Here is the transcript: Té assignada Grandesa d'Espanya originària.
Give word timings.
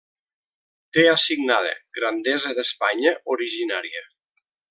Té 0.95 1.03
assignada 1.09 1.75
Grandesa 1.99 2.55
d'Espanya 2.61 3.15
originària. 3.37 4.05